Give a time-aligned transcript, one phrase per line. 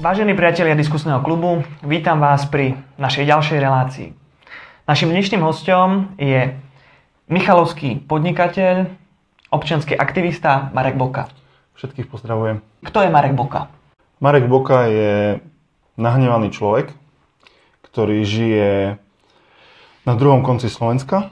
[0.00, 4.08] Vážení priatelia diskusného klubu, vítam vás pri našej ďalšej relácii.
[4.88, 6.56] Našim dnešným hostom je
[7.28, 8.88] Michalovský podnikateľ,
[9.52, 11.28] občianský aktivista Marek Boka.
[11.76, 12.64] Všetkých pozdravujem.
[12.80, 13.68] Kto je Marek Boka?
[14.24, 15.44] Marek Boka je
[16.00, 16.96] nahnevaný človek,
[17.84, 18.96] ktorý žije
[20.08, 21.28] na druhom konci Slovenska.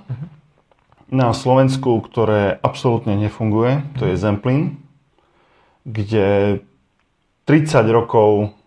[1.09, 4.85] Na Slovensku, ktoré absolútne nefunguje, to je Zemplín,
[5.89, 6.61] kde
[7.49, 8.58] 30 rokov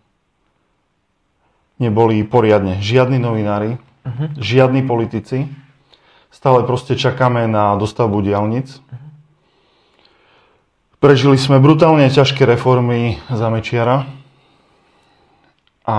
[1.82, 4.38] neboli poriadne žiadni novinári, uh-huh.
[4.38, 5.50] žiadni politici.
[6.30, 8.78] Stále proste čakáme na dostavbu diálnic.
[11.02, 14.06] Prežili sme brutálne ťažké reformy za Mečiara.
[15.82, 15.98] A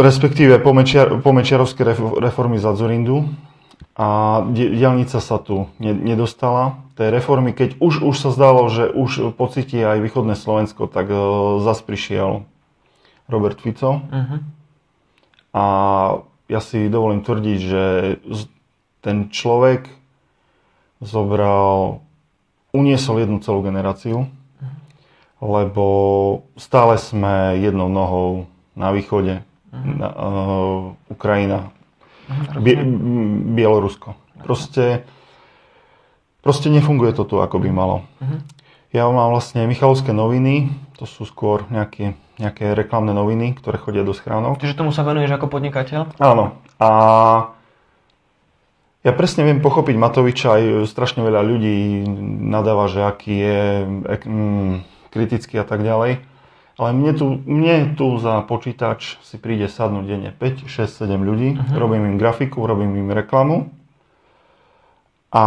[0.00, 1.84] respektíve po, Mečiar, po Mečiarovské
[2.16, 3.28] reformy za Zurindu
[3.92, 6.80] a diálnica sa tu nedostala.
[6.96, 11.60] Tej reformy, keď už, už sa zdalo, že už pocíti aj východné Slovensko, tak uh,
[11.60, 12.48] zas prišiel
[13.28, 14.00] Robert Fico.
[14.00, 14.40] Uh-huh.
[15.52, 15.64] A
[16.48, 17.84] ja si dovolím tvrdiť, že
[19.04, 19.88] ten človek
[21.00, 22.00] zobral,
[22.72, 24.72] uniesol jednu celú generáciu, uh-huh.
[25.40, 25.86] lebo
[26.56, 29.84] stále sme jednou nohou na východe, uh-huh.
[29.96, 30.80] na, uh,
[31.12, 31.72] Ukrajina,
[32.58, 32.78] Bie,
[33.56, 34.14] Bielorusko.
[34.42, 35.06] Proste,
[36.42, 38.06] proste nefunguje to tu, ako by malo.
[38.22, 38.40] Uh-huh.
[38.92, 40.68] Ja mám vlastne Michalovské noviny,
[41.00, 44.60] to sú skôr nejaké, nejaké reklamné noviny, ktoré chodia do schránok.
[44.60, 46.20] Čiže tomu sa venuješ ako podnikateľ?
[46.20, 46.60] Áno.
[46.76, 46.88] A
[49.02, 52.06] ja presne viem pochopiť Matoviča, aj strašne veľa ľudí
[52.52, 53.60] nadáva, že aký je
[54.28, 54.72] mm,
[55.10, 56.22] kritický a tak ďalej.
[56.82, 61.54] Ale mne tu, mne tu za počítač si príde sadnúť denne 5, 6, 7 ľudí,
[61.54, 61.78] uh-huh.
[61.78, 63.70] robím im grafiku, robím im reklamu.
[65.30, 65.42] A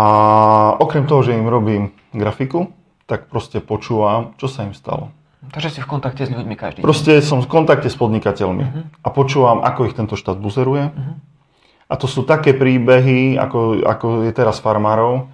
[0.80, 2.72] okrem toho, že im robím grafiku,
[3.04, 5.12] tak proste počúvam, čo sa im stalo.
[5.52, 6.88] Takže si v kontakte s ľuďmi každý deň.
[6.88, 8.84] Proste som v kontakte s podnikateľmi uh-huh.
[9.04, 10.96] a počúvam, ako ich tento štát buzeruje.
[10.96, 11.20] Uh-huh.
[11.92, 15.28] A to sú také príbehy, ako, ako je teraz farmárov.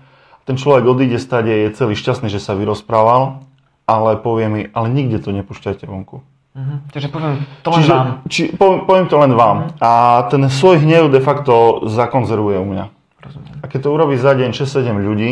[0.50, 3.51] Ten človek odíde stade, je celý šťastný, že sa vyrozprával
[3.92, 6.24] ale povie mi, ale nikde to nepúšťajte vonku.
[6.52, 6.84] Uh-huh.
[6.92, 8.08] Čiže poviem to len Čiže, vám.
[8.28, 9.58] Či, poviem, poviem to len vám.
[9.68, 9.84] Uh-huh.
[9.84, 9.92] A
[10.32, 12.86] ten svoj hnev de facto zakonzervuje u mňa.
[13.24, 13.56] Rozumiem.
[13.60, 15.32] A keď to urobí za deň 6-7 ľudí,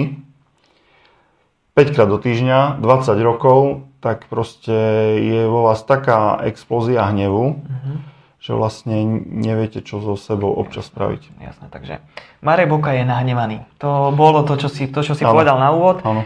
[1.75, 4.75] 5 krát do týždňa, 20 rokov, tak proste
[5.19, 7.95] je vo vás taká explózia hnevu, uh-huh.
[8.39, 11.35] že vlastne neviete, čo so sebou občas spraviť.
[11.39, 11.99] Jasné, takže
[12.39, 13.67] Marek Boka je nahnevaný.
[13.83, 15.99] To bolo to, čo si, to, čo si povedal na úvod.
[16.07, 16.23] Áno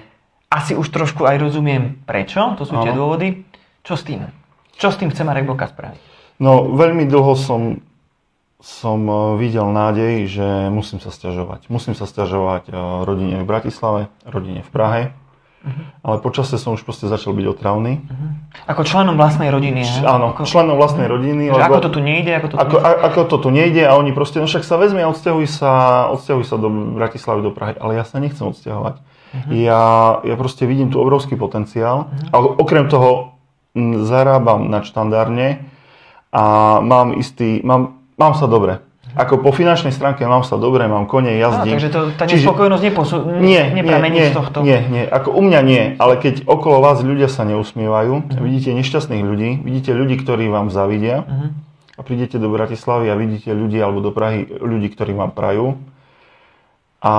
[0.53, 3.41] asi už trošku aj rozumiem prečo, to sú tie dôvody.
[3.81, 4.30] Čo s tým?
[4.78, 6.00] Čo s tým chce Marek Boka spraviť?
[6.38, 7.81] No, veľmi dlho som,
[8.62, 11.69] som e, videl nádej, že musím sa stiažovať.
[11.69, 12.72] Musím sa stiažovať e,
[13.06, 15.02] rodine v Bratislave, rodine v Prahe.
[15.63, 15.84] Uh-huh.
[16.03, 18.03] Ale počasie som už proste začal byť otravný.
[18.03, 18.31] Uh-huh.
[18.68, 20.44] Ako členom vlastnej rodiny, Č- Áno, ako...
[20.44, 21.53] členom vlastnej rodiny.
[21.53, 21.63] Že lebo...
[21.63, 22.31] ako to tu nejde?
[22.36, 23.00] Ako to tu, ako, nejde?
[23.00, 25.72] ako to tu nejde a oni proste, no však sa vezme a odsťahuj sa,
[26.12, 26.68] odsťahuj sa do
[27.00, 27.80] Bratislavy, do Prahy.
[27.80, 29.00] Ale ja sa nechcem odsťahovať.
[29.33, 29.49] Uh-huh.
[29.49, 29.81] Ja,
[30.21, 32.05] ja proste vidím tu obrovský potenciál.
[32.05, 32.29] Uh-huh.
[32.29, 33.33] A okrem toho
[33.73, 35.66] m, zarábam nadštandardne
[36.29, 36.44] a
[36.85, 38.77] mám istý, mám, mám sa dobre.
[39.13, 41.73] Ako po finančnej stránke mám sa dobre, mám kone, jazdím.
[41.73, 44.66] Á, takže to, tá nespokojnosť neposu, nie, nie, z tohto?
[44.66, 48.41] Nie, nie, ako u mňa nie, ale keď okolo vás ľudia sa neusmievajú, uh-huh.
[48.41, 51.53] vidíte nešťastných ľudí, vidíte ľudí, ktorí vám zavidia uh-huh.
[51.94, 55.77] a prídete do Bratislavy a vidíte ľudí alebo do Prahy ľudí, ktorí vám prajú,
[57.03, 57.14] a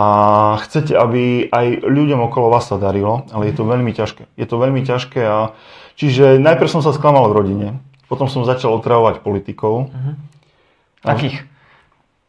[0.65, 4.33] chcete, aby aj ľuďom okolo vás sa darilo, ale je to veľmi ťažké.
[4.41, 5.53] Je to veľmi ťažké a
[6.01, 7.69] čiže najprv som sa sklamal v rodine,
[8.09, 9.93] potom som začal otravovať politikov.
[9.93, 10.17] Uh-huh.
[11.05, 11.45] Akých?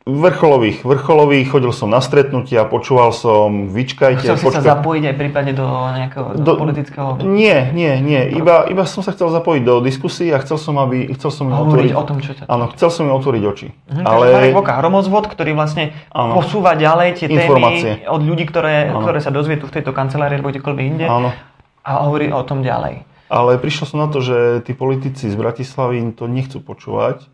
[0.05, 4.21] Vrcholových, vrcholových, chodil som na stretnutia, počúval som, vyčkajte.
[4.21, 4.61] Chcel si počkaj...
[4.61, 7.25] sa zapojiť aj prípadne do nejakého do, do politického...
[7.25, 11.09] Nie, nie, nie, iba, iba som sa chcel zapojiť do diskusí a chcel som, aby,
[11.17, 11.91] chcel som im otvoriť...
[11.97, 12.45] o tom, čo ťa...
[12.45, 13.67] Áno, chcel som im otvoriť oči.
[13.73, 14.25] Mhm, ale...
[14.29, 16.37] Takže Marek hromozvod, ktorý vlastne áno.
[16.37, 18.05] posúva ďalej tie Informácie.
[18.05, 21.33] témy od ľudí, ktoré, ktoré sa dozvie tu v tejto kancelárii alebo kdekoľvek inde áno.
[21.81, 23.01] a hovorí o tom ďalej.
[23.25, 27.25] Ale prišiel som na to, že tí politici z Bratislavy to nechcú počúvať.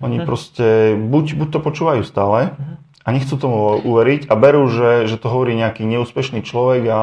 [0.00, 0.28] Oni uh-huh.
[0.28, 5.16] proste buď, buď to počúvajú stále, uh-huh a nechcú tomu uveriť a berú, že, že
[5.16, 7.00] to hovorí nejaký neúspešný človek a,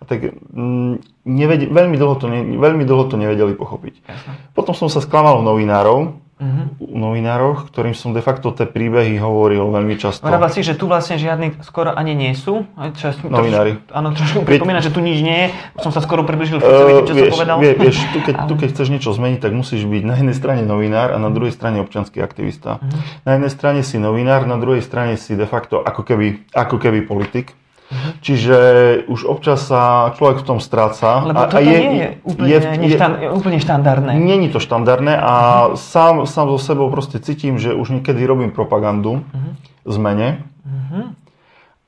[0.00, 3.94] a tak mm, nevedi, veľmi, dlho to ne, veľmi dlho to nevedeli pochopiť.
[4.08, 4.32] Jasne.
[4.56, 6.66] Potom som sa sklamal novinárov, uh-huh.
[6.80, 10.22] novinároch, ktorým som de facto tie príbehy hovoril veľmi často.
[10.24, 12.64] Vravel si, že tu vlastne žiadni skoro ani nie sú?
[12.94, 13.82] Čas, Novinári.
[13.82, 15.82] Troš, áno, trošku pripomína, že tu nič nie je.
[15.82, 17.56] Som sa skoro približil, uh, čo vieš, som povedal.
[17.58, 20.62] Vie, vieš, tu keď, tu keď chceš niečo zmeniť, tak musíš byť na jednej strane
[20.62, 22.78] novinár a na druhej strane občanský aktivista.
[22.78, 23.02] Uh-huh.
[23.26, 27.02] Na jednej strane si novinár, na druhej strane si de facto ako keby, ako keby
[27.02, 27.57] politik.
[28.20, 28.58] Čiže
[29.08, 31.24] už občas sa človek v tom stráca.
[31.24, 34.10] Lebo toto je, nie je úplne, je, neštan, je, úplne štandardné.
[34.12, 35.34] Není to štandardné a
[35.72, 35.80] uh-huh.
[35.80, 39.52] sám, sám so sebou proste cítim, že už niekedy robím propagandu uh-huh.
[39.88, 40.44] zmene.
[40.68, 41.16] Uh-huh.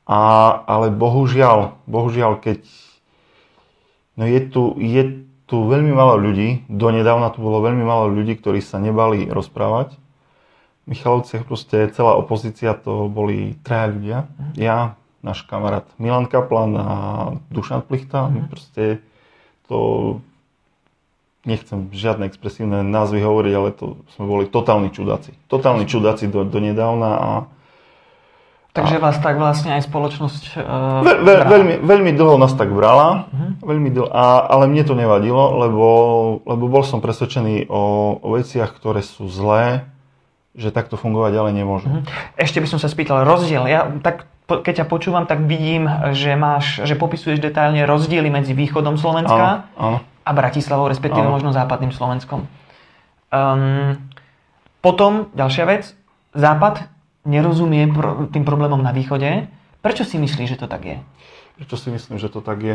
[0.09, 0.21] A,
[0.65, 2.65] ale bohužiaľ, bohužiaľ, keď
[4.17, 5.03] no je, tu, je
[5.45, 10.01] tu veľmi málo ľudí, donedávna tu bolo veľmi málo ľudí, ktorí sa nebali rozprávať.
[10.89, 14.19] V Michalovciach proste celá opozícia to boli traja ľudia.
[14.25, 14.53] Uh-huh.
[14.57, 16.87] Ja, náš kamarát Milan Kaplan a
[17.53, 18.29] Dušan Plichta.
[18.29, 19.05] My proste
[19.69, 20.19] to
[21.45, 25.33] nechcem žiadne expresívne názvy hovoriť, ale to sme boli totálni čudáci.
[25.49, 27.31] Totálni čudáci do, do nedávna a
[28.71, 33.27] Takže vás tak vlastne aj spoločnosť uh, ve, ve, veľmi, veľmi dlho nás tak brala,
[33.27, 33.67] uh-huh.
[33.67, 35.87] veľmi dlho, a, ale mne to nevadilo, lebo,
[36.47, 37.83] lebo bol som presvedčený o,
[38.23, 39.91] o veciach, ktoré sú zlé,
[40.55, 41.91] že takto fungovať ďalej nemôžu.
[41.91, 42.07] Uh-huh.
[42.39, 46.83] Ešte by som sa spýtal, rozdiel, ja tak keď ťa počúvam, tak vidím, že máš,
[46.83, 49.99] že popisuješ detailne rozdiely medzi východom Slovenska áno, áno.
[50.03, 51.35] a Bratislavou, respektíve áno.
[51.39, 52.51] možno západným Slovenskom.
[53.31, 53.95] Um,
[54.83, 55.95] potom, ďalšia vec,
[56.31, 56.87] Západ
[57.27, 59.51] nerozumie pro, tým problémom na východe.
[59.83, 60.97] Prečo si myslíš, že to tak je?
[61.59, 62.75] Prečo si myslím, že to tak je?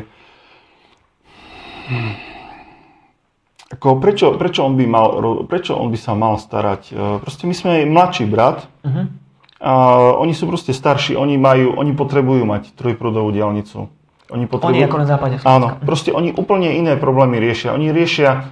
[3.76, 5.08] Ako, prečo, prečo, on by mal,
[5.48, 6.82] prečo on by sa mal starať?
[6.92, 9.25] E, proste my sme mladší brat, uh-huh
[9.60, 9.72] a
[10.20, 13.88] oni sú proste starší, oni majú, oni potrebujú mať trojprúdovú diálnicu.
[14.34, 14.76] Oni, potrebujú...
[14.76, 15.56] oni ako na západe Slovenska.
[15.56, 17.72] Áno, proste oni úplne iné problémy riešia.
[17.72, 18.52] Oni riešia,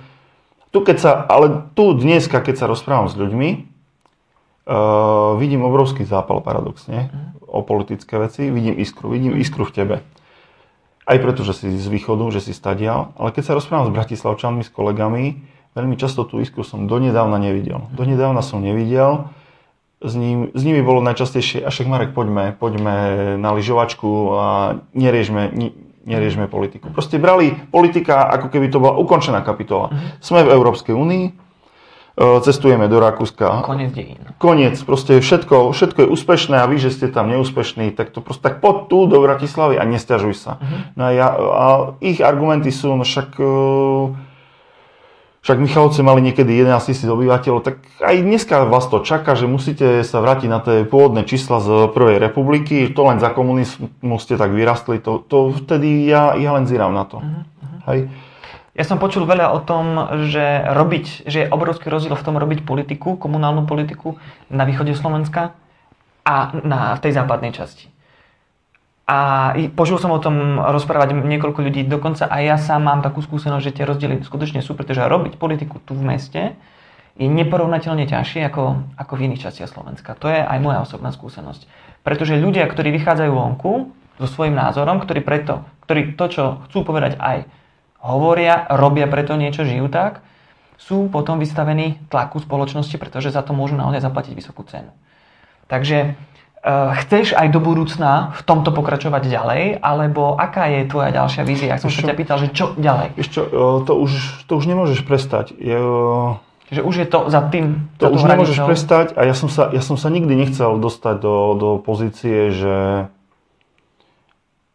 [0.71, 3.49] tu keď sa, ale tu dneska, keď sa rozprávam s ľuďmi,
[4.63, 7.51] uh, vidím obrovský zápal paradoxne mm.
[7.51, 9.95] o politické veci, vidím iskru, vidím iskru v tebe.
[11.03, 14.63] Aj preto, že si z východu, že si stadial, ale keď sa rozprávam s bratislavčanmi,
[14.63, 15.43] s kolegami,
[15.75, 17.91] veľmi často tú iskru som donedávna nevidel.
[17.91, 19.27] Donedávna som nevidel,
[20.03, 22.95] s, ním, s nimi bolo najčastejšie, a však Marek, poďme, poďme
[23.39, 24.47] na lyžovačku a
[24.91, 25.49] neriežme,
[26.03, 26.91] neriežme politiku.
[26.91, 29.89] Proste brali politika, ako keby to bola ukončená kapitola.
[29.89, 30.09] Mm-hmm.
[30.19, 31.31] Sme v Európskej únii, e,
[32.43, 33.63] cestujeme do Rakúska.
[33.63, 34.19] Koniec dejín.
[34.35, 38.43] Koniec, proste všetko, všetko je úspešné a vy, že ste tam neúspešní, tak to proste
[38.43, 40.59] tak poď tu do Bratislavy a nestiažuj sa.
[40.59, 40.81] Mm-hmm.
[40.99, 41.65] No a, ja, a
[42.03, 44.11] ich argumenty sú, no však uh,
[45.43, 49.99] však Michalovce mali niekedy 11 tisíc obyvateľov, tak aj dneska vás to čaká, že musíte
[50.07, 54.55] sa vrátiť na tie pôvodné čísla z Prvej republiky, to len za komunizmu ste tak
[54.55, 57.19] vyrastli, to, to vtedy ja, ja len zíram na to.
[57.19, 57.43] Uh-huh.
[57.91, 58.07] Hej.
[58.73, 59.85] Ja som počul veľa o tom,
[60.31, 64.17] že robiť, že je obrovský rozdiel v tom robiť politiku, komunálnu politiku
[64.49, 65.53] na východe Slovenska
[66.25, 66.35] a
[66.65, 67.92] na tej západnej časti.
[69.03, 73.63] A počul som o tom rozprávať niekoľko ľudí, dokonca aj ja sám mám takú skúsenosť,
[73.63, 76.55] že tie rozdiely skutočne sú, pretože robiť politiku tu v meste
[77.19, 80.17] je neporovnateľne ťažšie ako, ako v iných častiach Slovenska.
[80.17, 81.67] To je aj moja osobná skúsenosť.
[82.01, 87.19] Pretože ľudia, ktorí vychádzajú vonku so svojím názorom, ktorí, preto, ktorí to, čo chcú povedať
[87.19, 87.45] aj
[88.01, 90.25] hovoria, robia preto niečo, žijú tak,
[90.79, 94.89] sú potom vystavení tlaku spoločnosti, pretože za to môžu naozaj zaplatiť vysokú cenu.
[95.69, 96.17] Takže
[96.63, 101.75] chceš aj do budúcna v tomto pokračovať ďalej, alebo aká je tvoja ďalšia vízia?
[101.75, 103.19] Ja som sa ťa pýtal, že čo ďalej?
[103.19, 104.11] Ešte, eh, to, už,
[104.47, 105.51] to už nemôžeš prestať.
[105.59, 105.75] Je,
[106.71, 109.83] Čiže už je to za tým To už nemôžeš prestať a ja som, sa, ja
[109.83, 113.11] som sa nikdy nechcel dostať do, do pozície, že,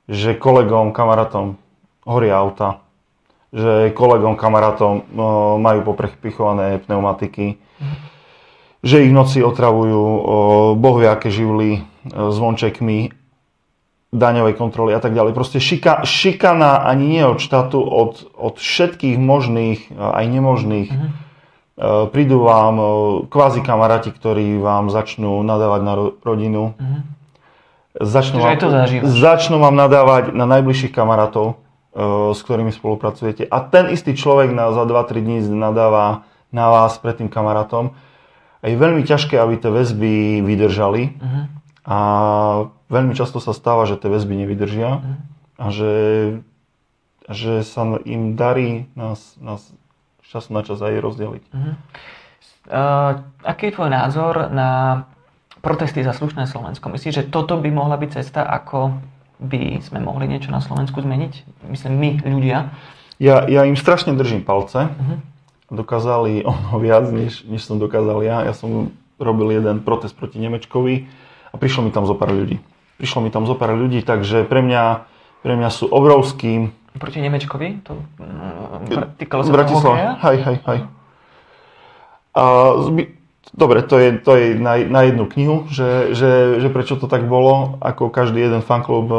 [0.04, 1.56] že kolegom, kamarátom
[2.04, 2.84] horia auta,
[3.48, 5.08] že kolegom, kamarátom
[5.56, 7.56] majú poprepichované pneumatiky.
[7.80, 8.07] Mhm
[8.82, 10.02] že ich noci otravujú
[10.78, 13.18] boh vie aké živly zvončekmi,
[14.08, 15.37] daňovej kontroly a tak ďalej.
[15.37, 20.88] Proste šika, šikana ani nie od štátu, od, od všetkých možných aj nemožných.
[20.88, 21.11] Mm-hmm.
[22.11, 22.76] Prídu vám
[23.30, 25.94] kvázi kamaráti, ktorí vám začnú nadávať na
[26.25, 26.75] rodinu.
[26.75, 27.02] Mm-hmm.
[27.99, 28.56] Začnú, vám,
[29.04, 31.58] začnú vám nadávať na najbližších kamarátov,
[32.32, 33.44] s ktorými spolupracujete.
[33.50, 36.23] A ten istý človek na, za 2-3 dní nadáva
[36.54, 37.92] na vás pred tým kamarátom
[38.62, 41.02] je veľmi ťažké, aby tie väzby vydržali.
[41.14, 41.44] Uh-huh.
[41.88, 41.98] A
[42.90, 45.16] veľmi často sa stáva, že tie väzby nevydržia uh-huh.
[45.62, 45.94] a že,
[47.30, 49.62] že sa im darí nás, nás
[50.26, 51.44] čas na čas aj rozdeliť.
[51.54, 51.74] Uh-huh.
[52.68, 55.02] Uh, aký je tvoj názor na
[55.62, 56.92] protesty za slušné Slovensko?
[56.92, 58.98] Myslíš, že toto by mohla byť cesta, ako
[59.38, 61.62] by sme mohli niečo na Slovensku zmeniť?
[61.70, 62.74] Myslím, my, ľudia.
[63.22, 64.90] Ja, ja im strašne držím palce.
[64.90, 65.38] Uh-huh
[65.70, 68.44] dokázali ono viac, než, než som dokázal ja.
[68.44, 71.08] Ja som robil jeden protest proti Nemečkovi
[71.50, 72.62] a prišlo mi tam zo pár ľudí.
[72.98, 75.06] Prišlo mi tam zo pár ľudí, takže pre mňa,
[75.42, 76.70] pre mňa sú obrovský...
[76.98, 77.87] Proti Nemečkovi?
[77.87, 77.98] To,
[79.18, 80.18] týkalo sa Bratislava.
[80.18, 80.78] Hej, hej, hej.
[82.34, 82.44] A
[83.56, 87.25] Dobre, to je, to je na, na jednu knihu, že, že, že prečo to tak
[87.25, 89.18] bolo, ako každý jeden fanklub uh,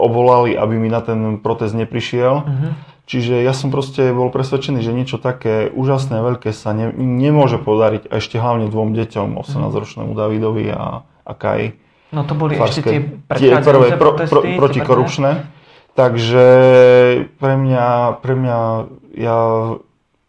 [0.00, 2.48] obvolali, aby mi na ten protest neprišiel.
[2.48, 2.72] Uh-huh.
[3.08, 8.12] Čiže ja som proste bol presvedčený, že niečo také úžasné, veľké sa ne, nemôže podariť
[8.12, 11.72] a ešte hlavne dvom deťom, 18-ročnému Davidovi a, a Kai.
[12.12, 13.00] No to boli Farské, ešte tie
[13.40, 15.48] tie prvé pro, pro, protikorupčné.
[15.96, 16.46] Takže
[17.40, 18.58] pre mňa, pre mňa
[19.18, 19.38] ja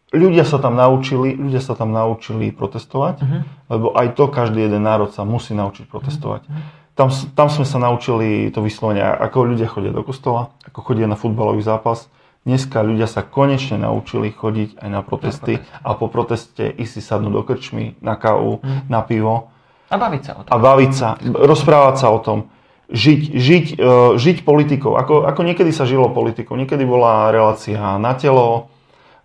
[0.10, 3.42] ľudia sa tam naučili, ľudia sa tam naučili protestovať, uh-huh.
[3.70, 6.42] lebo aj to každý jeden národ sa musí naučiť protestovať.
[6.48, 6.64] Uh-huh.
[6.98, 11.16] Tam, tam sme sa naučili to vyslovene, ako ľudia chodia do kostola, ako chodia na
[11.16, 12.10] futbalový zápas.
[12.50, 17.34] Dneska ľudia sa konečne naučili chodiť aj na protesty a po proteste ísť si sadnúť
[17.38, 18.90] do krčmy, na kávu, uh-huh.
[18.90, 19.54] na pivo.
[19.94, 20.50] A baviť sa o tom.
[20.50, 22.50] A baviť sa, rozprávať sa o tom.
[22.90, 26.58] Žiť, žiť, uh, žiť politikou, ako, ako niekedy sa žilo politikou.
[26.58, 28.74] Niekedy bola relácia na telo,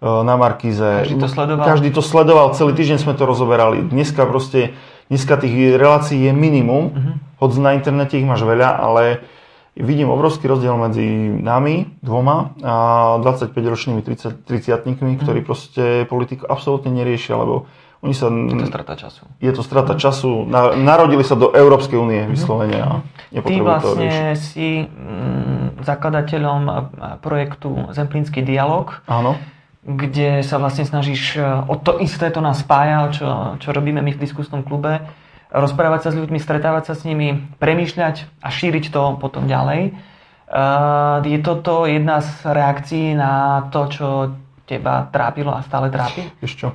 [0.05, 1.09] na Markíze.
[1.09, 1.65] Každý to sledoval?
[1.65, 3.81] Každý to sledoval, celý týždeň sme to rozoberali.
[3.89, 4.77] Dneska proste,
[5.09, 7.41] dneska tých relácií je minimum, uh-huh.
[7.41, 9.25] hoď na internete ich máš veľa, ale
[9.77, 12.75] vidím obrovský rozdiel medzi nami dvoma a
[13.19, 17.67] 25-ročnými 30 30 ktorí proste politiku absolútne neriešia, lebo
[18.05, 18.29] oni sa...
[18.29, 19.23] Je to strata času.
[19.41, 20.45] Je to strata času.
[20.45, 22.91] Na, narodili sa do Európskej únie vyslovene a
[23.33, 26.63] Ty vlastne to si mm, zakladateľom
[27.25, 29.01] projektu Zemplínsky dialog.
[29.09, 29.35] Áno
[29.85, 33.29] kde sa vlastne snažíš e, o to isté, to nás spája, čo,
[33.61, 35.05] čo robíme my v diskusnom klube,
[35.55, 39.81] rozprávať sa s ľuďmi, stretávať sa s nimi, premýšľať a šíriť to potom ďalej.
[39.89, 39.93] E,
[41.23, 44.07] je toto jedna z reakcií na to, čo
[44.67, 46.27] teba trápilo a stále trápi?
[46.43, 46.75] Ešte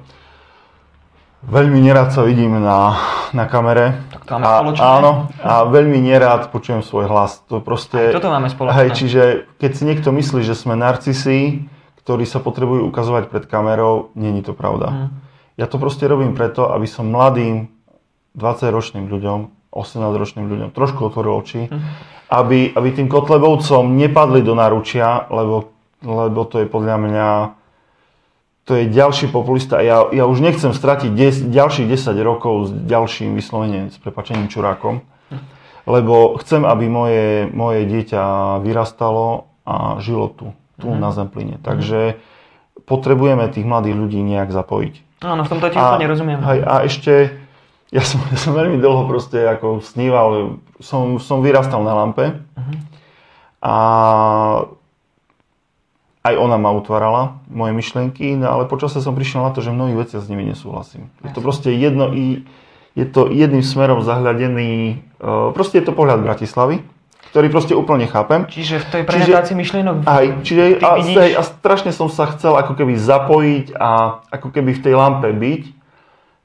[1.40, 3.00] Veľmi nerád sa vidím na,
[3.32, 3.96] na kamere.
[4.12, 4.84] Tak to máme a, spoločné.
[4.84, 7.40] Áno, a veľmi nerád počujem svoj hlas.
[7.48, 8.76] To proste, Aj toto máme spoločné.
[8.76, 9.22] Hej, čiže
[9.56, 11.64] keď si niekto myslí, že sme narcisi,
[12.04, 14.92] ktorí sa potrebujú ukazovať pred kamerou, není to pravda.
[14.92, 15.10] Mm.
[15.56, 17.72] Ja to proste robím preto, aby som mladým
[18.38, 21.80] 20-ročným ľuďom, 18-ročným ľuďom trošku otvoril oči, mm.
[22.30, 27.30] aby, aby tým Kotlebovcom nepadli do naručia, lebo, lebo to je podľa mňa
[28.70, 29.82] to je ďalší populista.
[29.82, 35.02] Ja, ja už nechcem stratiť des, ďalších 10 rokov s ďalším vyslovením, s prepačením čurákom,
[35.02, 35.42] mm.
[35.90, 41.04] lebo chcem, aby moje, moje dieťa vyrastalo a žilo tu tu mm-hmm.
[41.04, 41.56] na Zemplíne.
[41.60, 42.18] Takže
[42.88, 45.22] potrebujeme tých mladých ľudí nejak zapojiť.
[45.28, 46.40] Áno, v tomto ti úplne rozumiem.
[46.40, 47.14] Hej, a ešte,
[47.90, 52.78] ja som, ja som veľmi dlho proste ako sníval, som, som vyrastal na lampe mm-hmm.
[53.66, 53.76] a
[56.20, 60.06] aj ona ma utvárala, moje myšlienky, no ale počasie som prišiel na to, že mnohých
[60.06, 61.10] veci s nimi nesúhlasím.
[61.24, 62.44] Je to proste jedno i
[62.94, 65.00] je to jedným smerom zahľadený,
[65.56, 66.84] proste je to pohľad Bratislavy,
[67.32, 68.44] ktorý proste úplne chápem.
[68.52, 71.40] Čiže v tej prezentácii myšlienok aj, čiže a, vidíš...
[71.40, 75.64] a strašne som sa chcel ako keby zapojiť a ako keby v tej lampe byť.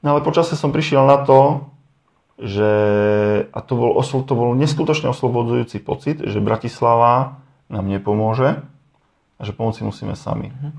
[0.05, 1.65] No ale počasie som prišiel na to,
[2.37, 2.71] že,
[3.49, 7.41] a to bol, to bol neskutočne oslobodzujúci pocit, že Bratislava
[7.73, 8.61] nám nepomôže
[9.35, 10.53] a že pomoci musíme sami.
[10.53, 10.69] Mhm.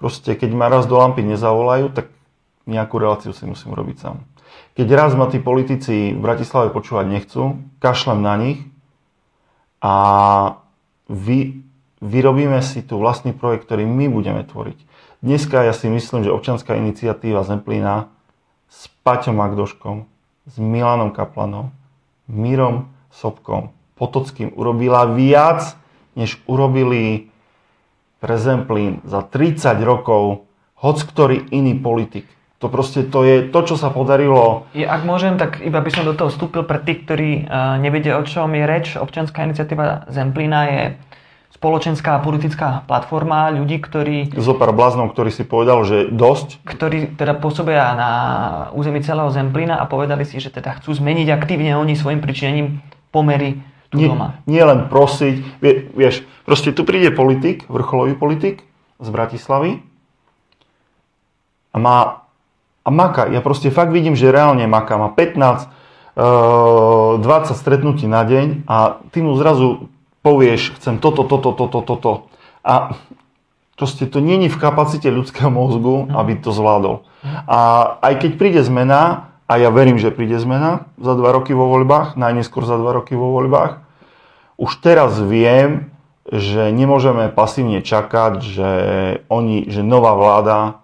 [0.00, 2.10] Proste, keď ma raz do lampy nezavolajú, tak
[2.66, 4.24] nejakú reláciu si musím robiť sám.
[4.72, 8.58] Keď raz ma tí politici v Bratislave počúvať nechcú, kašlem na nich
[9.84, 9.94] a
[11.12, 11.60] vy,
[12.00, 14.78] vyrobíme si tu vlastný projekt, ktorý my budeme tvoriť.
[15.22, 18.10] Dneska ja si myslím, že občanská iniciatíva Zemplína
[18.72, 20.08] s Paťom Magdoškom,
[20.48, 21.68] s Milanom Kaplanom,
[22.24, 23.68] Mírom Sobkom,
[24.00, 25.76] Potockým urobila viac,
[26.16, 27.28] než urobili
[28.24, 30.48] pre Zemplín za 30 rokov
[30.80, 32.26] hoc ktorý iný politik.
[32.58, 34.70] To proste to je to, čo sa podarilo.
[34.70, 38.18] Je, ak môžem, tak iba by som do toho vstúpil pre tých, ktorí uh, nevedia,
[38.18, 38.94] o čom je reč.
[38.94, 40.82] Občianská iniciatíva Zemplína je
[41.52, 44.32] spoločenská a politická platforma ľudí, ktorí...
[44.40, 46.64] Zopár bláznov, ktorý si povedal, že dosť.
[46.64, 48.10] Ktorí teda pôsobia na
[48.72, 52.80] území celého Zemplína a povedali si, že teda chcú zmeniť aktívne oni svojim pričinením
[53.12, 53.60] pomery
[53.92, 54.40] tu nie, doma.
[54.48, 55.60] Nie len prosiť.
[55.60, 58.64] Vie, vieš, proste tu príde politik, vrcholový politik
[58.98, 59.84] z Bratislavy
[61.72, 62.22] a má
[62.82, 63.30] a maka.
[63.30, 64.98] Ja proste fakt vidím, že reálne maka.
[64.98, 65.70] Má 15,
[66.18, 69.86] 20 e, stretnutí na deň a ty mu zrazu
[70.22, 72.12] povieš, chcem toto, toto, toto, toto.
[72.62, 72.94] A
[73.74, 76.14] proste to není v kapacite ľudského mozgu, mhm.
[76.14, 77.02] aby to zvládol.
[77.46, 77.58] A
[78.02, 82.16] aj keď príde zmena, a ja verím, že príde zmena za dva roky vo voľbách,
[82.16, 83.84] najneskôr za dva roky vo voľbách,
[84.56, 85.90] už teraz viem,
[86.30, 88.70] že nemôžeme pasívne čakať, že
[89.26, 90.82] oni, že nová vláda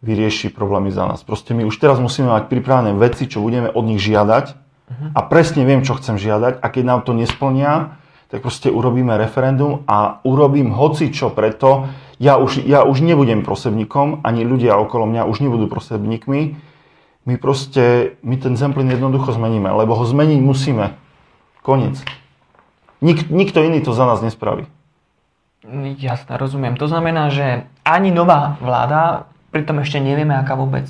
[0.00, 1.20] vyrieši problémy za nás.
[1.26, 5.08] Proste my už teraz musíme mať pripravené veci, čo budeme od nich žiadať uh-huh.
[5.12, 7.97] a presne viem, čo chcem žiadať a keď nám to nesplnia,
[8.28, 11.88] tak proste urobíme referendum a urobím hoci čo preto.
[12.20, 16.40] Ja už, ja už nebudem prosebníkom, ani ľudia okolo mňa už nebudú prosebníkmi.
[17.28, 20.96] my proste, my ten Zemplín jednoducho zmeníme, lebo ho zmeniť musíme.
[21.60, 22.00] Koniec.
[23.04, 24.64] Nik, nikto iný to za nás nespraví.
[26.00, 26.76] Jasné, rozumiem.
[26.80, 30.88] To znamená, že ani nová vláda, pritom ešte nevieme, aká vôbec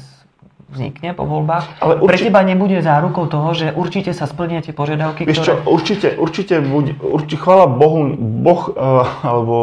[0.69, 2.09] vznikne po voľbách, Ale urči...
[2.09, 5.49] pre teba nebude zárukou toho, že určite sa splnia tie požiadavky, Vieš ktoré...
[5.49, 9.55] čo, určite, určite, buď, určite, chvála Bohu, Boh, uh, alebo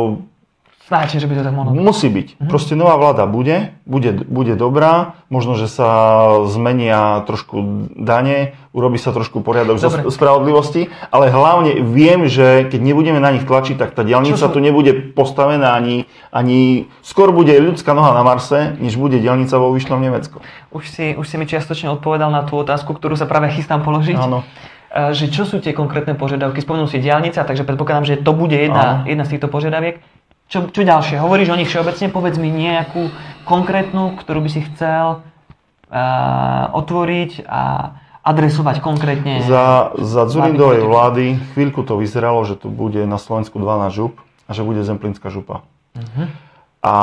[0.86, 1.82] Snáčne, že by to tak mohlo byť.
[1.82, 2.28] Musí byť.
[2.38, 2.46] Mhm.
[2.46, 5.90] Proste nová vláda bude, bude, bude dobrá, možno, že sa
[6.46, 13.18] zmenia trošku dane, urobí sa trošku poriadok zo spravodlivosti, ale hlavne viem, že keď nebudeme
[13.18, 14.54] na nich tlačiť, tak tá dielnica sú...
[14.54, 19.74] tu nebude postavená ani, ani skôr bude ľudská noha na Marse, než bude dielnica vo
[19.74, 20.38] Vyšnom Nemecku.
[20.70, 24.22] Už si, už si mi čiastočne odpovedal na tú otázku, ktorú sa práve chystám položiť.
[24.22, 24.46] Áno
[24.94, 26.62] e, že čo sú tie konkrétne požiadavky.
[26.62, 29.98] Spomenul si diálnica, takže predpokladám, že to bude jedna, jedna z týchto požiadaviek.
[30.46, 31.18] Čo, čo ďalšie?
[31.18, 33.10] Hovoríš o nich všeobecne, povedz mi nejakú
[33.50, 37.62] konkrétnu, ktorú by si chcel uh, otvoriť a
[38.26, 39.46] adresovať konkrétne.
[39.46, 44.14] Za, za Zurindovej vlády chvíľku to vyzeralo, že tu bude na Slovensku 12 žup
[44.46, 45.62] a že bude Zemplínska župa.
[45.94, 46.26] Uh-huh.
[46.82, 46.94] A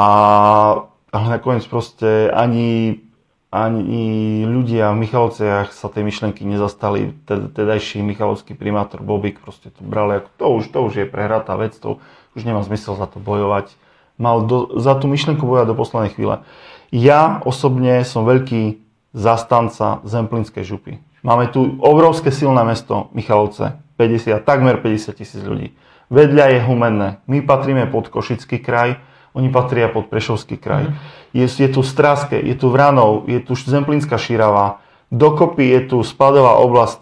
[1.13, 3.05] ale nakoniec proste ani,
[3.53, 7.13] ani ľudia v Michalovciach sa tej myšlenky nezastali.
[7.29, 11.77] Tedajší Michalovský primátor Bobik proste to brali ako to už, to už je prehratá vec,
[11.77, 12.01] to,
[12.33, 13.73] už nemá zmysel za to bojovať.
[14.21, 16.45] Mal do, za tú myšlienku bojovať do poslednej chvíle.
[16.93, 18.81] Ja osobne som veľký
[19.17, 21.01] zastanca Zemplínskej župy.
[21.25, 25.73] Máme tu obrovské silné mesto Michalovce, 50, takmer 50 tisíc ľudí.
[26.13, 27.09] Vedľa je Humenné.
[27.25, 29.01] My patríme pod Košický kraj,
[29.33, 30.93] oni patria pod Prešovský kraj.
[30.93, 30.95] Mm.
[31.33, 36.61] Je, je tu Stráske, je tu Vranov, je tu Zemplínska Šírava, dokopy je tu spadová
[36.61, 37.01] oblasť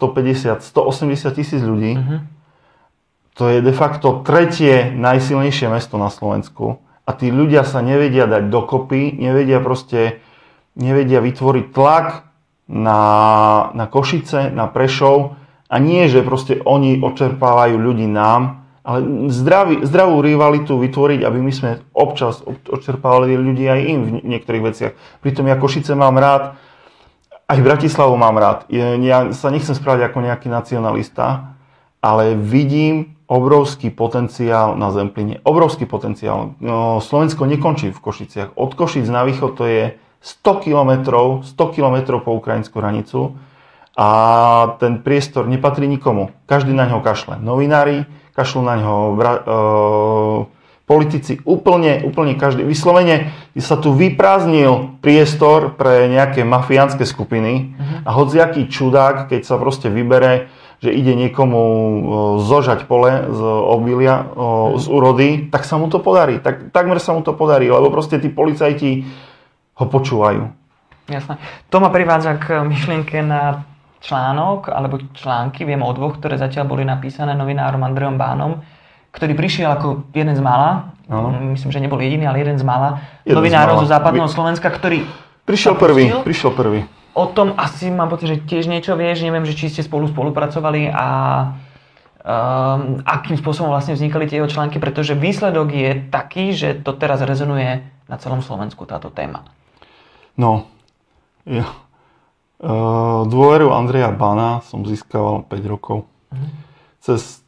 [0.63, 1.99] 150-180 tisíc ľudí.
[1.99, 2.40] Mm-hmm
[3.35, 8.47] to je de facto tretie najsilnejšie mesto na Slovensku a tí ľudia sa nevedia dať
[8.51, 10.21] dokopy, nevedia proste,
[10.77, 12.27] nevedia vytvoriť tlak
[12.71, 13.01] na,
[13.75, 15.35] na Košice, na Prešov
[15.71, 21.51] a nie, že proste oni očerpávajú ľudí nám, ale zdravý, zdravú rivalitu vytvoriť, aby my
[21.53, 24.93] sme občas očerpávali ľudí aj im v niektorých veciach.
[25.21, 26.57] Pritom ja Košice mám rád,
[27.51, 28.65] aj Bratislavu mám rád.
[28.71, 31.59] Ja sa nechcem správať ako nejaký nacionalista,
[31.99, 35.39] ale vidím obrovský potenciál na Zemplíne.
[35.47, 36.59] Obrovský potenciál.
[36.59, 38.59] No, Slovensko nekončí v Košiciach.
[38.59, 40.91] Od Košic na východ to je 100 km,
[41.39, 43.39] 100 km po ukrajinskú hranicu
[43.95, 44.09] a
[44.83, 46.35] ten priestor nepatrí nikomu.
[46.43, 47.39] Každý na ňo kašle.
[47.39, 48.03] Novinári,
[48.35, 49.41] kašľú na ňo vra, e,
[50.83, 52.67] politici, úplne, úplne každý.
[52.67, 58.07] Vyslovene sa tu vyprázdnil priestor pre nejaké mafiánske skupiny uh-huh.
[58.07, 61.61] a hociaký čudák, keď sa proste vybere že ide niekomu
[62.41, 64.25] zožať pole z obilia,
[64.81, 66.41] z úrody, tak sa mu to podarí.
[66.41, 69.05] Tak, takmer sa mu to podarí, lebo proste tí policajti
[69.77, 70.49] ho počúvajú.
[71.05, 71.37] Jasné.
[71.69, 73.61] To ma privádza k myšlienke na
[74.01, 78.65] článok, alebo články, viem o dvoch, ktoré zatiaľ boli napísané novinárom Andreom Bánom,
[79.13, 81.53] ktorý prišiel ako jeden z mála, ano.
[81.53, 85.05] myslím, že nebol jediný, ale jeden z mála, jeden novinárov zo západného Slovenska, ktorý
[85.41, 89.57] Prišiel prvý, prišiel prvý o tom asi mám pocit, že tiež niečo vieš, neviem, že
[89.57, 91.07] či ste spolu spolupracovali a
[92.23, 97.19] um, akým spôsobom vlastne vznikali tie jeho články, pretože výsledok je taký, že to teraz
[97.23, 99.43] rezonuje na celom Slovensku táto téma.
[100.39, 100.71] No,
[101.43, 101.67] ja,
[102.63, 106.07] uh, dôveru Andreja Bana som získaval 5 rokov.
[106.31, 106.47] Mhm.
[107.01, 107.41] Cez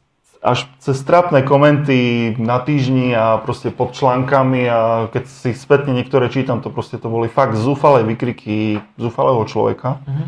[0.43, 6.27] až cez trápne komenty na týždni a proste pod článkami a keď si spätne niektoré
[6.27, 10.03] čítam, to proste to boli fakt zúfalé vykriky zúfalého človeka.
[10.03, 10.27] Mm-hmm.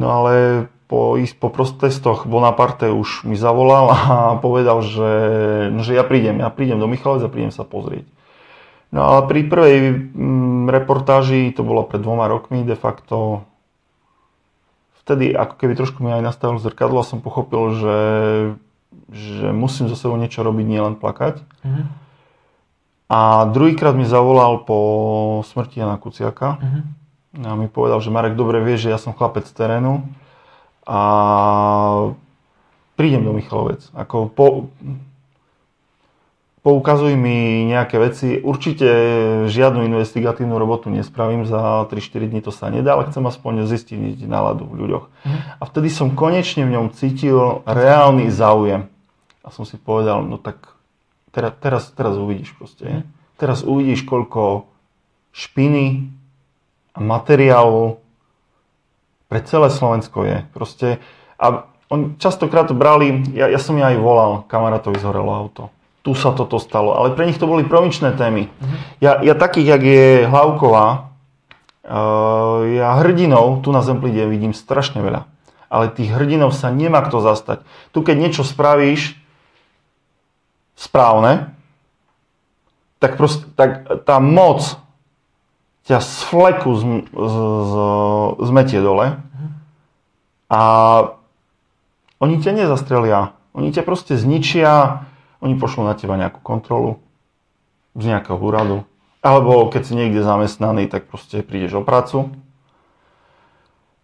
[0.00, 0.32] No ale
[0.88, 4.04] po, po protestoch Bonaparte už mi zavolal a
[4.40, 5.12] povedal, že,
[5.68, 8.08] no, že ja prídem, ja prídem do Michalovec a prídem sa pozrieť.
[8.88, 9.76] No ale pri prvej
[10.16, 13.44] mm, reportáži, to bolo pred dvoma rokmi, de facto
[15.04, 17.94] vtedy ako keby trošku mi aj nastavil zrkadlo a som pochopil, že
[19.12, 21.40] že musím so sebou niečo robiť, nielen plakať.
[21.40, 21.84] Uh-huh.
[23.08, 24.78] A druhýkrát mi zavolal po
[25.46, 27.46] smrti Jana Kuciaka uh-huh.
[27.46, 30.02] a mi povedal, že Marek, dobre vie, že ja som chlapec z terénu
[30.84, 31.00] a
[32.96, 33.86] prídem do Michalovec.
[33.94, 34.72] Ako po,
[36.64, 38.40] poukazuj mi nejaké veci.
[38.40, 38.88] Určite
[39.52, 44.64] žiadnu investigatívnu robotu nespravím, za 3-4 dní to sa nedá, ale chcem aspoň zistiť náladu
[44.64, 45.04] v ľuďoch.
[45.04, 45.40] Uh-huh.
[45.60, 48.88] A vtedy som konečne v ňom cítil reálny záujem.
[49.44, 50.56] A som si povedal, no tak
[51.36, 53.04] teraz, teraz, teraz uvidíš proste.
[53.36, 54.64] Teraz uvidíš, koľko
[55.36, 56.08] špiny
[56.96, 58.00] a materiálu
[59.28, 60.48] pre celé Slovensko je.
[60.56, 60.88] Proste,
[61.36, 65.68] a on častokrát to brali, ja, ja som ja aj volal, kamarátovi zhorelo auto.
[66.04, 68.52] Tu sa toto stalo, ale pre nich to boli provinčné témy.
[68.52, 68.76] Uh-huh.
[69.00, 71.14] Ja, ja takých, jak je Hlavková,
[71.84, 75.28] Uh, ja hrdinov tu na Zemplíde vidím strašne veľa.
[75.68, 77.60] Ale tých hrdinov sa nemá kto zastať.
[77.92, 79.20] Tu keď niečo spravíš
[80.72, 81.52] správne,
[83.04, 84.80] tak, proste, tak tá moc
[85.84, 87.36] ťa z fleku z, z,
[87.68, 87.74] z,
[88.48, 89.20] zmetie dole
[90.48, 90.60] a
[92.16, 93.36] oni ťa nezastrelia.
[93.52, 95.04] Oni ťa proste zničia,
[95.44, 96.98] oni pošlú na teba nejakú kontrolu
[97.94, 98.88] z nejakého úradu.
[99.20, 102.32] Alebo keď si niekde zamestnaný, tak proste prídeš o prácu.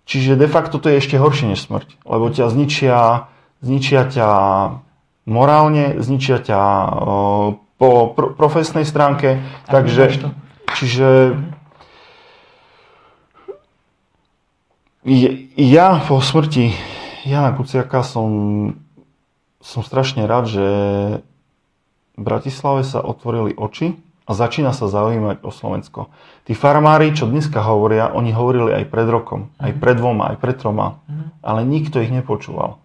[0.04, 3.30] Čiže de facto to je ešte horšie než smrť, lebo ťa zničia,
[3.62, 4.28] zničia ťa
[5.28, 6.60] morálne, zničia ťa
[7.78, 10.18] po pr- profesnej stránke, A takže,
[10.74, 11.38] čiže
[15.56, 16.74] ja po smrti
[17.24, 18.30] Jana Kuciaka som,
[19.62, 20.66] som strašne rád, že
[22.20, 23.96] v Bratislave sa otvorili oči
[24.28, 26.12] a začína sa zaujímať o Slovensko.
[26.44, 30.60] Tí farmári, čo dneska hovoria, oni hovorili aj pred rokom, aj pred dvoma, aj pred
[30.60, 31.00] troma,
[31.40, 32.76] ale nikto ich nepočúval.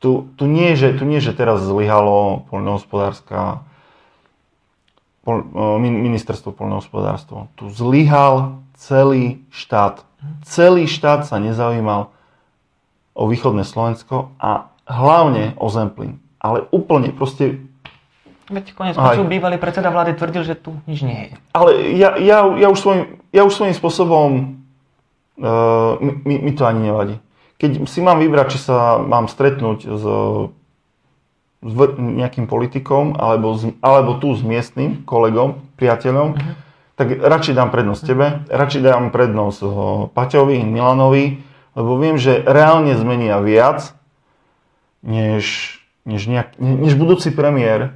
[0.00, 3.66] Tu, tu, nie, že, tu nie, že teraz zlyhalo poľnohospodárska
[5.28, 5.44] pol,
[5.76, 7.52] ministerstvo poľnohospodárstva.
[7.60, 10.08] Tu zlyhal celý štát.
[10.48, 12.08] Celý štát sa nezaujímal
[13.12, 16.22] o východné Slovensko a hlavne o Zemplín.
[16.38, 17.67] Ale úplne, proste
[18.48, 21.32] Veď konec koncov bývalý predseda vlády tvrdil, že tu nič nie je.
[21.52, 24.28] Ale ja, ja, ja, už, svojím, ja už svojím spôsobom,
[25.36, 27.20] uh, mi, mi to ani nevadí.
[27.60, 30.04] Keď si mám vybrať, či sa mám stretnúť s,
[31.60, 36.54] s nejakým politikom, alebo, z, alebo tu s miestnym kolegom, priateľom, uh-huh.
[36.96, 39.72] tak radšej dám prednosť tebe, radšej dám prednosť uh,
[40.08, 41.44] Paťovi, Milanovi,
[41.76, 43.92] lebo viem, že reálne zmenia viac,
[45.04, 45.76] než,
[46.08, 47.92] než, nejak, než budúci premiér,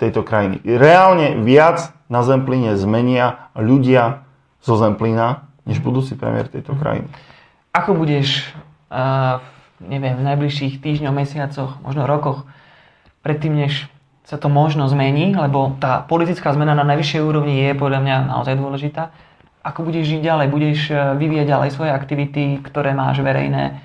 [0.00, 0.64] tejto krajiny.
[0.64, 4.24] Reálne viac na Zemplíne zmenia ľudia
[4.64, 7.06] zo Zemplína, než budúci premiér tejto krajiny.
[7.76, 8.48] Ako budeš,
[8.88, 9.38] uh,
[9.78, 12.48] neviem, v najbližších týždňoch, mesiacoch, možno rokoch,
[13.20, 13.92] predtým, než
[14.24, 18.54] sa to možno zmení, lebo tá politická zmena na najvyššej úrovni je podľa mňa naozaj
[18.56, 19.12] dôležitá.
[19.60, 20.46] Ako budeš žiť ďalej?
[20.48, 20.78] Budeš
[21.18, 23.82] vyvíjať ďalej svoje aktivity, ktoré máš verejné,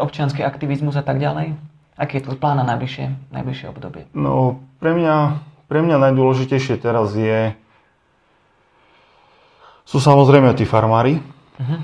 [0.00, 1.54] občianský aktivizmus a tak ďalej?
[1.96, 4.04] Aký je to plán na najbližšie, najbližšie obdobie?
[4.12, 7.56] No, pre mňa, pre mňa najdôležitejšie teraz je,
[9.88, 11.24] sú samozrejme tí farmári.
[11.56, 11.80] Uh-huh.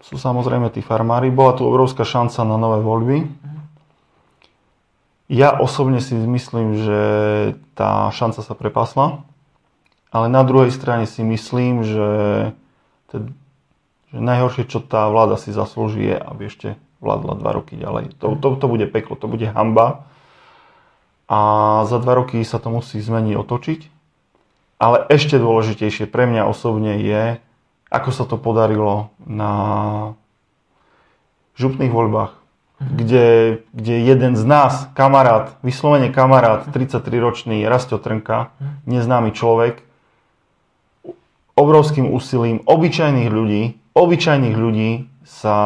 [0.00, 1.28] Sú samozrejme tí farmári.
[1.28, 3.18] Bola tu obrovská šanca na nové voľby.
[3.28, 3.60] Uh-huh.
[5.28, 7.00] Ja osobne si myslím, že
[7.76, 9.28] tá šanca sa prepasla.
[10.08, 12.12] Ale na druhej strane si myslím, že,
[13.12, 18.18] že najhoršie, čo tá vláda si zaslúži, je, aby ešte vládla dva roky ďalej.
[18.18, 20.06] To, to, to bude peklo, to bude hamba.
[21.28, 21.38] A
[21.84, 23.80] za dva roky sa to musí zmeniť, otočiť.
[24.78, 27.42] Ale ešte dôležitejšie pre mňa osobne je,
[27.90, 29.52] ako sa to podarilo na
[31.58, 32.32] župných voľbách,
[32.78, 32.94] mhm.
[32.94, 33.26] kde,
[33.74, 38.68] kde jeden z nás, kamarát, vyslovene kamarát, 33-ročný Rastio Trnka, mhm.
[38.86, 39.82] neznámy človek,
[41.58, 43.62] obrovským úsilím obyčajných ľudí,
[43.98, 45.56] obyčajných ľudí sa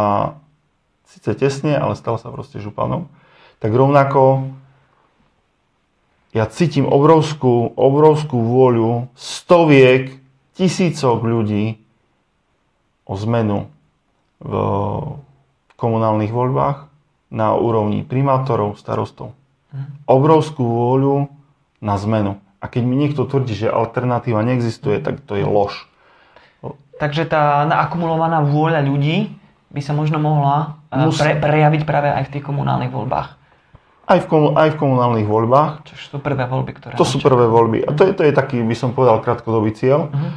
[1.13, 3.13] síce tesne, ale stal sa proste županom,
[3.61, 4.49] tak rovnako
[6.33, 10.17] ja cítim obrovskú, obrovskú vôľu stoviek,
[10.57, 11.77] tisícok ľudí
[13.05, 13.69] o zmenu
[14.41, 14.53] v,
[15.77, 16.89] komunálnych voľbách
[17.29, 19.37] na úrovni primátorov, starostov.
[19.77, 20.09] Mhm.
[20.09, 21.29] Obrovskú vôľu
[21.85, 22.41] na zmenu.
[22.63, 25.91] A keď mi niekto tvrdí, že alternatíva neexistuje, tak to je lož.
[27.03, 29.35] Takže tá naakumulovaná vôľa ľudí
[29.73, 33.29] by sa možno mohla eh, pre, prejaviť práve aj v tých komunálnych voľbách.
[34.03, 35.89] Aj v, komu, aj v komunálnych voľbách.
[35.89, 36.95] Čo sú prvé voľby, ktoré...
[36.99, 37.87] To sú prvé voľby.
[37.87, 40.11] A to je, to je taký, by som povedal, krátkodobý cieľ.
[40.11, 40.37] Uh-huh.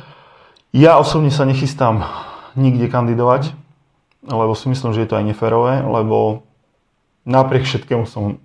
[0.72, 2.06] Ja osobne sa nechystám
[2.56, 3.52] nikde kandidovať,
[4.24, 6.46] lebo si myslím, že je to aj neférové, lebo
[7.26, 8.38] napriek všetkému som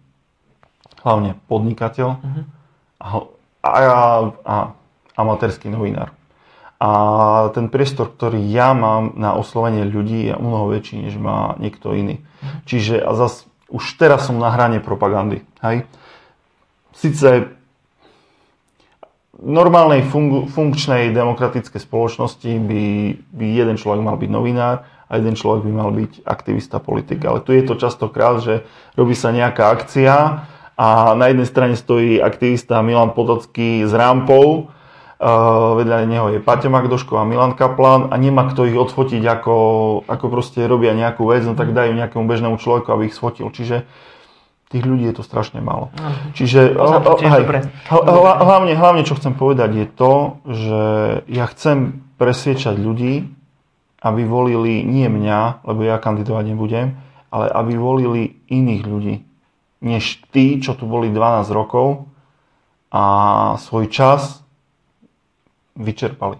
[1.04, 2.42] hlavne podnikateľ uh-huh.
[2.98, 3.06] a,
[3.60, 4.08] a,
[4.40, 4.54] a
[5.20, 6.16] amatérský novinár.
[6.80, 6.90] A
[7.52, 11.92] ten priestor, ktorý ja mám na oslovenie ľudí je o mnoho väčší, než má niekto
[11.92, 12.24] iný.
[12.64, 15.44] Čiže a zas, už teraz som na hrane propagandy.
[15.60, 15.84] Hej?
[16.96, 17.52] Sice
[19.40, 22.84] v normálnej fun- funkčnej demokratickej spoločnosti by,
[23.28, 27.20] by jeden človek mal byť novinár a jeden človek by mal byť aktivista, politik.
[27.28, 28.64] Ale tu je to častokrát, že
[28.96, 30.48] robí sa nejaká akcia
[30.80, 34.72] a na jednej strane stojí aktivista Milan Potocký s rampou
[35.20, 39.56] vedľa neho je Paťo Magdoško a Milan Kaplan a nemá kto ich odfotiť, ako,
[40.08, 43.52] ako proste robia nejakú vec, no tak dajú nejakému bežnému človeku, aby ich sfotil.
[43.52, 43.84] Čiže
[44.72, 45.92] tých ľudí je to strašne málo.
[46.32, 47.44] Čiže hej,
[47.92, 50.14] hlavne, hlavne, čo chcem povedať, je to,
[50.48, 50.82] že
[51.28, 53.28] ja chcem presviečať ľudí,
[54.00, 56.96] aby volili nie mňa, lebo ja kandidovať nebudem,
[57.28, 59.14] ale aby volili iných ľudí,
[59.84, 62.08] než tí, čo tu boli 12 rokov
[62.88, 63.04] a
[63.60, 64.40] svoj čas
[65.76, 66.38] vyčerpali.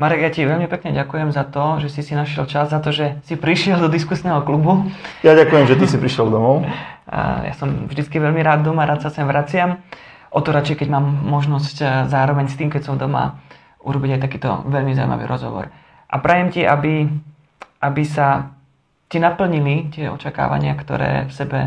[0.00, 2.90] Marek, ja ti veľmi pekne ďakujem za to, že si si našiel čas, za to,
[2.90, 4.88] že si prišiel do diskusného klubu.
[5.20, 6.64] Ja ďakujem, že ty si prišiel domov.
[7.12, 9.84] Ja som vždycky veľmi rád doma, rád sa sem vraciam.
[10.32, 13.36] O to radšej, keď mám možnosť eh, zároveň s tým, keď som doma,
[13.84, 15.68] urobiť aj takýto veľmi zaujímavý rozhovor.
[16.08, 17.04] A prajem ti, aby,
[17.82, 18.54] aby sa
[19.12, 21.60] ti naplnili tie očakávania, ktoré v sebe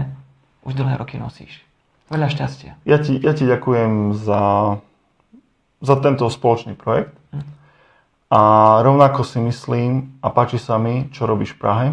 [0.66, 1.62] už dlhé roky nosíš.
[2.10, 2.72] Veľa šťastia.
[2.90, 4.42] Ja ti, ja ti ďakujem za,
[5.86, 7.14] za tento spoločný projekt.
[8.34, 8.42] A
[8.82, 11.88] rovnako si myslím, a páči sa mi, čo robíš v Prahe,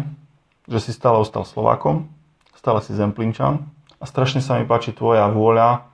[0.65, 2.09] že si stále ostal Slovákom,
[2.57, 3.69] stále si Zemplinčan
[4.01, 5.85] a strašne sa mi páči tvoja vôľa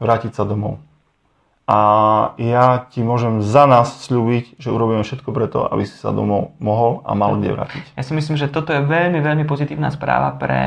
[0.00, 0.80] vrátiť sa domov.
[1.70, 1.78] A
[2.34, 7.06] ja ti môžem za nás sľúbiť, že urobíme všetko preto, aby si sa domov mohol
[7.06, 7.84] a mal kde vrátiť.
[7.94, 10.58] Ja si myslím, že toto je veľmi, veľmi pozitívna správa pre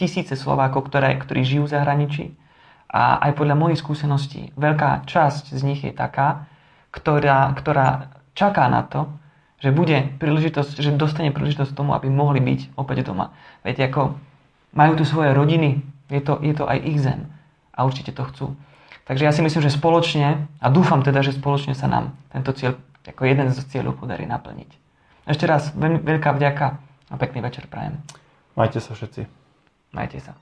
[0.00, 2.24] tisíce Slovákov, ktoré, ktorí žijú v zahraničí.
[2.86, 6.46] A aj podľa mojich skúseností, veľká časť z nich je taká,
[6.94, 9.10] ktorá, ktorá čaká na to,
[9.60, 13.32] že bude príležitosť, že dostane príležitosť tomu, aby mohli byť opäť doma.
[13.64, 14.14] Viete, ako
[14.76, 15.80] majú tu svoje rodiny,
[16.12, 17.26] je to, je to aj ich zem
[17.72, 18.46] a určite to chcú.
[19.06, 22.76] Takže ja si myslím, že spoločne, a dúfam teda, že spoločne sa nám tento cieľ,
[23.06, 24.70] ako jeden z cieľov podarí naplniť.
[25.26, 26.66] Ešte raz veľká vďaka
[27.10, 27.98] a pekný večer prajem.
[28.58, 29.26] Majte sa všetci.
[29.94, 30.34] Majte sa.